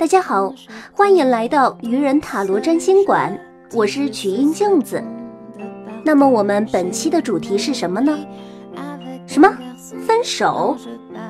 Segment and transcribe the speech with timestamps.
[0.00, 0.50] 大家好，
[0.94, 3.38] 欢迎来到愚人塔罗占星馆，
[3.74, 5.04] 我是曲音镜子。
[6.02, 8.18] 那么我们本期的主题是什么呢？
[9.26, 9.54] 什么？
[10.06, 10.74] 分手？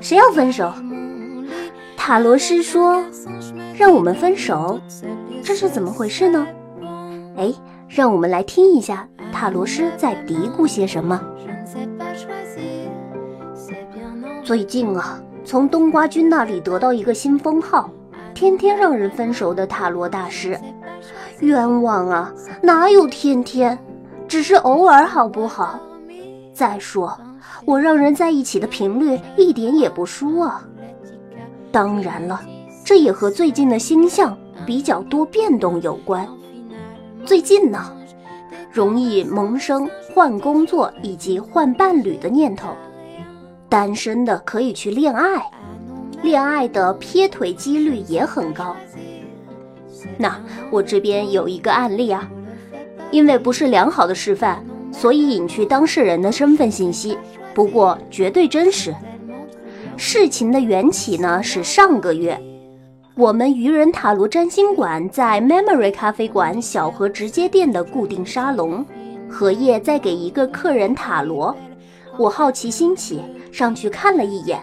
[0.00, 0.72] 谁要分手？
[1.96, 3.04] 塔罗师说
[3.76, 4.78] 让我们分手，
[5.42, 6.46] 这是怎么回事呢？
[7.36, 7.52] 哎，
[7.88, 11.20] 让我们来听一下塔罗师在嘀咕些什么。
[14.44, 17.90] 最近啊，从冬瓜君那里得到一个新封号，
[18.42, 20.58] 天天让人分手的塔罗大师。
[21.38, 23.78] 冤枉啊，哪有天天？
[24.26, 25.78] 只是偶尔，好不好？
[26.52, 27.16] 再说，
[27.64, 30.60] 我让人在一起的频率一点也不输啊。
[31.70, 32.40] 当然了，
[32.84, 36.26] 这也和最近的星象比较多变动有关。
[37.24, 37.96] 最近呢，
[38.72, 42.70] 容易萌生换工作以及换伴侣的念头。
[43.68, 45.48] 单身的可以去恋爱，
[46.22, 48.76] 恋爱的劈腿几率也很高。
[50.16, 52.28] 那我这边有一个案例啊，
[53.10, 57.18] 因为不是良好的示范，所以隐去当事人的身份信息，
[57.52, 58.94] 不过绝对真实。
[59.96, 62.40] 事情的缘起呢是上个月，
[63.14, 68.84] 我们愚人塔罗占星馆在 Memory 咖啡馆小河直接店的固定沙龙，
[69.28, 71.54] 荷叶在给一个客人塔罗，
[72.16, 73.20] 我好奇心起。
[73.52, 74.58] 上去看了一眼，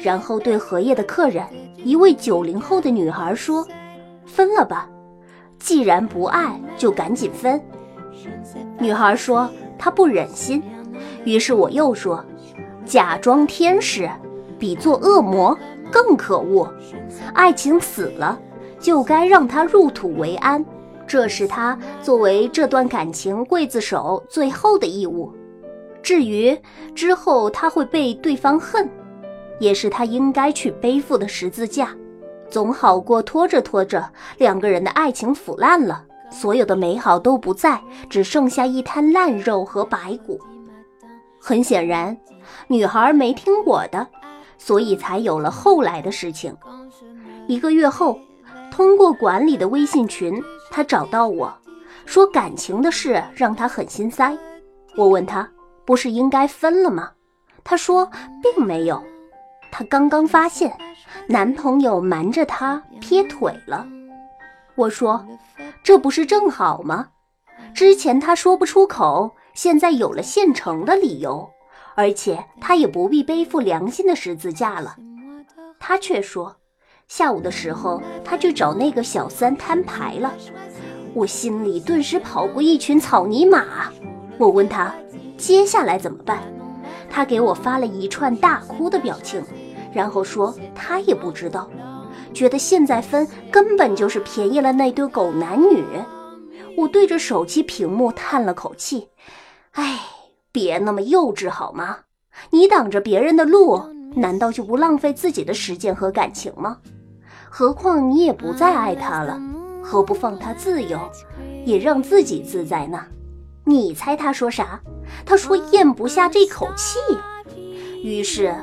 [0.00, 1.44] 然后对荷叶的客人，
[1.76, 3.66] 一位九零后的女孩说
[4.24, 4.88] ：“分了吧，
[5.58, 7.60] 既然不爱，就赶紧分。”
[8.78, 10.62] 女孩说她不忍心，
[11.24, 12.24] 于是我又说
[12.86, 14.08] ：“假装天使
[14.58, 15.56] 比做恶魔
[15.90, 16.72] 更可恶，
[17.34, 18.38] 爱情死了
[18.78, 20.64] 就该让它入土为安，
[21.06, 25.32] 这是他作为这段感情刽子手最后的义务。”
[26.00, 26.56] 至于
[26.94, 28.88] 之后他会被对方恨，
[29.58, 31.94] 也是他应该去背负的十字架，
[32.50, 40.40] 总好过拖着拖着两个人的爱情腐烂了，所有的美好都不在，只剩下一滩烂肉和白骨。
[41.38, 42.16] 很显然，
[42.66, 44.06] 女孩没听我的，
[44.58, 46.56] 所以才有了后来的事情。
[47.46, 48.18] 一个月后，
[48.70, 51.52] 通过管理的微信群，她找到我
[52.06, 54.36] 说感情的事让她很心塞。
[54.96, 55.48] 我问她。
[55.88, 57.12] 不是应该分了吗？
[57.64, 58.10] 她说
[58.42, 59.02] 并没有，
[59.70, 60.76] 她刚刚发现
[61.28, 63.86] 男朋友瞒着她劈腿了。
[64.74, 65.26] 我说
[65.82, 67.08] 这不是正好吗？
[67.74, 71.48] 之前她说不出口，现在有了现成的理由，
[71.94, 74.96] 而且她也不必背负良心的十字架了。
[75.78, 76.56] 她却说
[77.06, 80.32] 下午的时候她去找那个小三摊牌了。
[81.14, 83.90] 我心里顿时跑过一群草泥马。
[84.38, 84.94] 我问她。
[85.38, 86.42] 接下来怎么办？
[87.10, 89.42] 他给我发了一串大哭的表情，
[89.92, 91.68] 然后说他也不知道，
[92.32, 95.84] 觉得现在分根本就是便宜了那对狗男女。
[96.76, 99.08] 我对着手机屏幕叹了口气，
[99.72, 99.98] 哎，
[100.52, 101.98] 别那么幼稚好吗？
[102.50, 103.82] 你挡着别人的路，
[104.14, 106.78] 难道就不浪费自己的时间和感情吗？
[107.50, 109.40] 何况你也不再爱他了，
[109.82, 111.00] 何不放他自由，
[111.64, 113.04] 也让自己自在呢？
[113.68, 114.80] 你猜他说啥？
[115.26, 116.98] 他说咽不下这口气，
[118.02, 118.54] 于是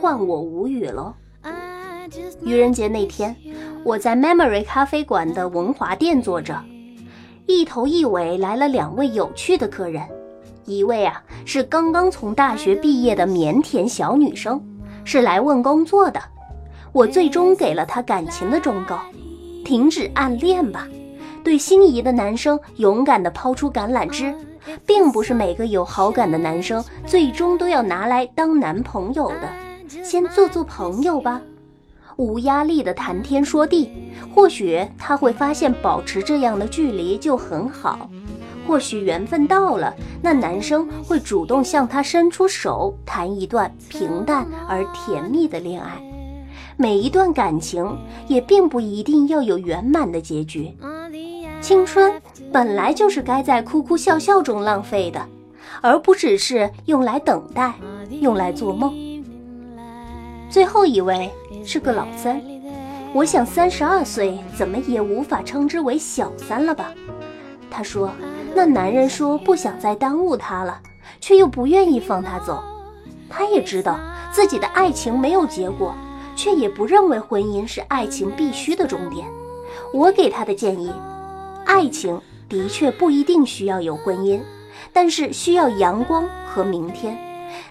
[0.00, 1.14] 换我无语了。
[2.42, 3.36] 愚人节那天，
[3.84, 6.60] 我在 Memory 咖啡馆的文华店坐着，
[7.46, 10.02] 一头一尾来了两位有趣的客人。
[10.64, 14.60] 一位啊是刚刚从大学毕业的腼腆小女生，
[15.04, 16.20] 是来问工作的。
[16.90, 18.98] 我最终给了她感情的忠告：
[19.64, 20.88] 停止暗恋吧。
[21.42, 24.34] 对心仪的男生勇敢地抛出橄榄枝，
[24.86, 30.04] 并不是每个有好感的男生最终都要拿来当男朋友的。
[30.04, 31.40] 先做做朋友吧，
[32.16, 33.90] 无压力的谈天说地。
[34.34, 38.08] 或许他会发现保持这样的距离就很好。
[38.66, 46.00] 或许缘分到了，那男生会主动向他伸出手，谈一段平淡而甜蜜的恋爱。
[46.76, 47.98] 每一段感情
[48.28, 50.72] 也并不一定要有圆满的结局。
[51.60, 52.20] 青春
[52.50, 55.24] 本来就是该在哭哭笑笑中浪费的，
[55.82, 57.74] 而不只是用来等待、
[58.20, 58.94] 用来做梦。
[60.48, 61.30] 最后一位
[61.64, 62.40] 是个老三，
[63.12, 66.92] 我想三十二岁怎么也无法称之为小三了吧？
[67.70, 68.10] 他说，
[68.54, 70.80] 那男人说不想再耽误他了，
[71.20, 72.62] 却又不愿意放他走。
[73.28, 73.98] 他也知道
[74.32, 75.94] 自己的爱情没有结果，
[76.34, 79.28] 却也不认为婚姻是爱情必须的终点。
[79.92, 80.90] 我给他的建议。
[81.70, 84.40] 爱情的确不一定需要有婚姻，
[84.92, 87.16] 但是需要阳光和明天，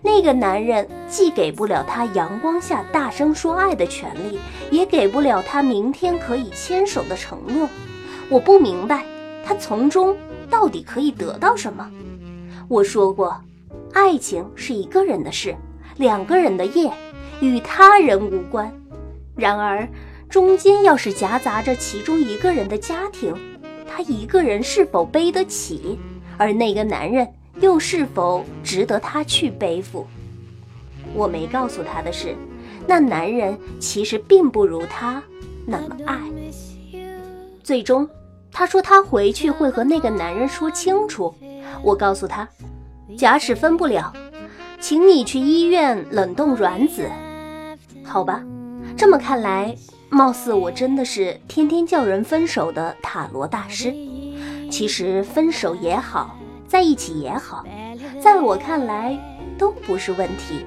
[0.00, 4.38] 那个男人既给不了她阳光下大声说爱的权利，
[4.70, 7.68] 也给不了她明天可以牵手的承诺。
[8.28, 9.04] 我不明白，
[9.44, 10.16] 他从中
[10.48, 11.90] 到底可以得到什么？
[12.68, 13.36] 我说过，
[13.92, 15.56] 爱情是一个人的事，
[15.96, 16.88] 两个人的业，
[17.40, 18.72] 与他人无关。
[19.34, 19.88] 然而，
[20.30, 23.34] 中间要是夹杂着其中一个人的家庭，
[23.98, 25.98] 他一个人是否背得起？
[26.36, 27.26] 而那个男人
[27.60, 30.06] 又是否值得他去背负？
[31.12, 32.36] 我没告诉他的是，
[32.86, 35.20] 那男人其实并不如他
[35.66, 36.16] 那么爱。
[37.64, 38.08] 最终。
[38.52, 41.34] 他说他回去会和那个男人说清楚。
[41.82, 42.48] 我告诉他，
[43.16, 44.12] 假使分不了，
[44.78, 47.10] 请你去医院冷冻卵子。
[48.04, 48.44] 好吧，
[48.96, 49.74] 这么看来，
[50.10, 53.94] 貌似我真的是天天叫人分手的塔罗大师。
[54.70, 57.64] 其实分手也好，在一起也好，
[58.22, 59.18] 在我看来
[59.58, 60.64] 都不是问题。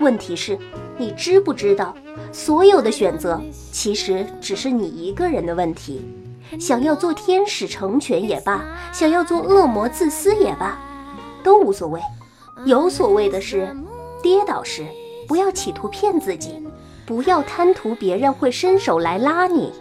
[0.00, 0.58] 问题是，
[0.96, 1.94] 你知不知道，
[2.30, 3.40] 所有的选择
[3.72, 6.06] 其实只是你一个人的问题。
[6.58, 10.78] 想要做天使成全也罢，想要做恶魔自私也罢，
[11.42, 12.00] 都无所谓。
[12.64, 13.74] 有所谓的是，
[14.22, 14.86] 跌倒时
[15.26, 16.62] 不要企图骗自己，
[17.08, 19.72] 不要贪图别人会伸手来拉你。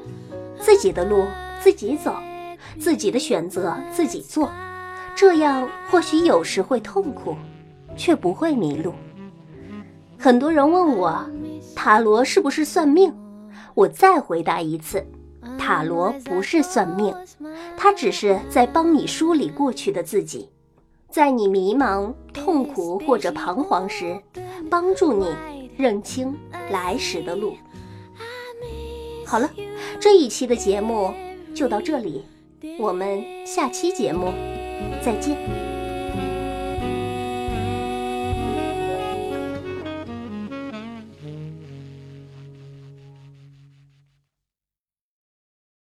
[0.62, 1.26] 自己的路
[1.60, 2.16] 自己走，
[2.80, 4.50] 自己的选择自己做，
[5.14, 7.36] 这样或许有时会痛苦，
[7.98, 8.94] 却不会迷路。
[10.18, 11.30] 很多人问我，
[11.76, 13.14] 塔罗是不是算命？
[13.74, 15.06] 我再回答一次。
[15.58, 17.14] 塔罗不是算命，
[17.76, 20.50] 它只是在帮你梳理过去的自己，
[21.10, 24.18] 在你迷茫、痛苦或者彷徨时，
[24.70, 25.28] 帮助你
[25.78, 26.36] 认清
[26.72, 27.56] 来时的路。
[29.26, 29.50] 好了，
[30.00, 31.14] 这一期的节目
[31.54, 32.24] 就到这里，
[32.80, 34.34] 我们下期节目
[35.02, 35.77] 再见。